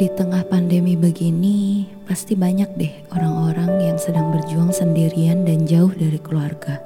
[0.00, 6.16] Di tengah pandemi begini, pasti banyak deh orang-orang yang sedang berjuang sendirian dan jauh dari
[6.16, 6.80] keluarga.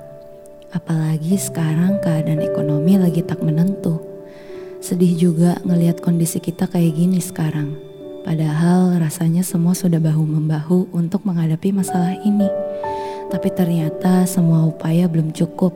[0.74, 4.02] Apalagi sekarang keadaan ekonomi lagi tak menentu.
[4.82, 7.78] Sedih juga ngelihat kondisi kita kayak gini sekarang.
[8.26, 12.50] Padahal rasanya semua sudah bahu-membahu untuk menghadapi masalah ini.
[13.30, 15.70] Tapi ternyata semua upaya belum cukup.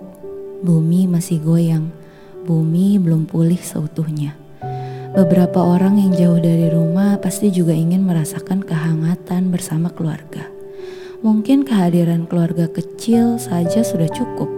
[0.67, 1.87] Bumi masih goyang.
[2.51, 4.48] Bumi belum pulih seutuhnya.
[5.17, 10.45] Beberapa orang yang jauh dari rumah pasti juga ingin merasakan kehangatan bersama keluarga.
[11.25, 14.53] Mungkin kehadiran keluarga kecil saja sudah cukup.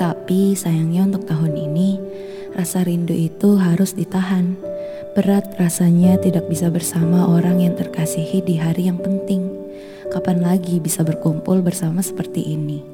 [0.00, 2.00] Tapi sayangnya untuk tahun ini,
[2.56, 4.56] rasa rindu itu harus ditahan.
[5.12, 9.46] Berat rasanya tidak bisa bersama orang yang terkasihi di hari yang penting.
[10.08, 12.93] Kapan lagi bisa berkumpul bersama seperti ini?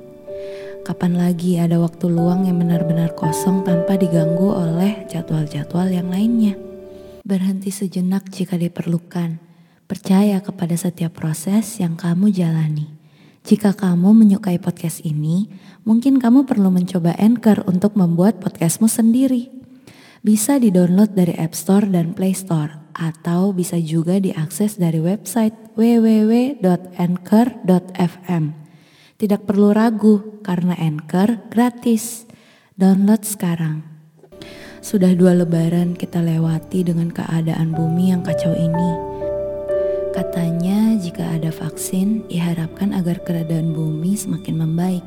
[0.90, 6.58] Kapan lagi ada waktu luang yang benar-benar kosong tanpa diganggu oleh jadwal-jadwal yang lainnya?
[7.22, 9.38] Berhenti sejenak jika diperlukan.
[9.86, 12.90] Percaya kepada setiap proses yang kamu jalani.
[13.46, 15.46] Jika kamu menyukai podcast ini,
[15.86, 19.46] mungkin kamu perlu mencoba Anchor untuk membuat podcastmu sendiri.
[20.26, 26.60] Bisa di-download dari App Store dan Play Store, atau bisa juga diakses dari website www.anchor.fm.
[29.20, 32.24] Tidak perlu ragu karena Anchor gratis.
[32.72, 33.84] Download sekarang.
[34.80, 38.92] Sudah dua lebaran kita lewati dengan keadaan bumi yang kacau ini.
[40.16, 45.04] Katanya jika ada vaksin diharapkan agar keadaan bumi semakin membaik.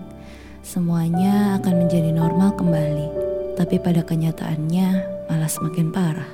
[0.62, 3.10] Semuanya akan menjadi normal kembali.
[3.58, 4.90] Tapi pada kenyataannya
[5.26, 6.32] malah semakin parah.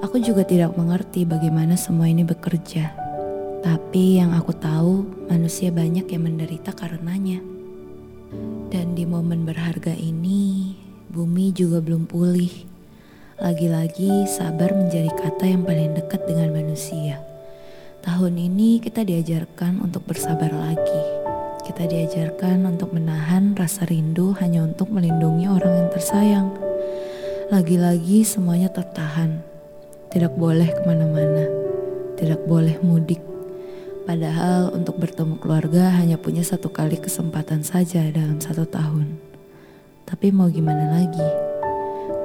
[0.00, 3.01] Aku juga tidak mengerti bagaimana semua ini bekerja.
[3.62, 7.38] Tapi yang aku tahu, manusia banyak yang menderita karenanya.
[8.74, 10.74] Dan di momen berharga ini,
[11.06, 12.50] bumi juga belum pulih.
[13.38, 17.22] Lagi-lagi, sabar menjadi kata yang paling dekat dengan manusia.
[18.02, 21.02] Tahun ini kita diajarkan untuk bersabar lagi.
[21.62, 26.50] Kita diajarkan untuk menahan rasa rindu hanya untuk melindungi orang yang tersayang.
[27.54, 29.38] Lagi-lagi semuanya tertahan.
[30.10, 31.46] Tidak boleh ke mana-mana.
[32.18, 33.31] Tidak boleh mudik
[34.02, 39.14] Padahal untuk bertemu keluarga hanya punya satu kali kesempatan saja dalam satu tahun.
[40.06, 41.28] Tapi mau gimana lagi?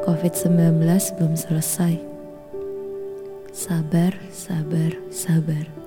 [0.03, 0.81] COVID-19
[1.21, 2.01] belum selesai.
[3.53, 5.86] Sabar, sabar, sabar.